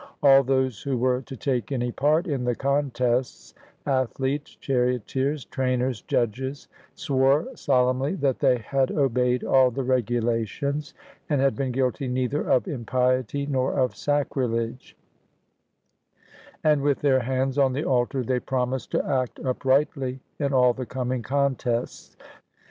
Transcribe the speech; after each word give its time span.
All 0.23 0.41
those 0.41 0.81
who 0.81 0.97
were 0.97 1.21
to 1.21 1.37
take 1.37 1.71
any 1.71 1.91
part 1.91 2.25
in 2.25 2.43
the 2.43 2.55
contests— 2.55 3.53
athletes, 3.85 4.55
charioteers, 4.55 5.45
trainers, 5.45 6.01
judges— 6.01 6.67
swore 6.95 7.47
solemnly 7.55 8.15
that 8.15 8.39
they 8.39 8.57
had 8.57 8.89
obeyed 8.91 9.43
all 9.43 9.69
the 9.69 9.83
regulations 9.83 10.95
and 11.29 11.39
had 11.39 11.55
been 11.55 11.71
guilty 11.71 12.07
neither 12.07 12.41
of 12.41 12.67
im 12.67 12.83
piety 12.83 13.45
nor 13.45 13.75
of 13.75 13.95
sacrilege, 13.95 14.97
and 16.63 16.81
with 16.81 17.01
their 17.01 17.19
hands 17.19 17.59
on 17.59 17.73
the 17.73 17.85
altar 17.85 18.23
they 18.23 18.39
promised 18.39 18.89
to 18.93 19.05
act 19.05 19.39
uprightly 19.41 20.19
in 20.39 20.51
all 20.51 20.73
the 20.73 20.87
coming 20.87 21.21
contests. 21.21 22.17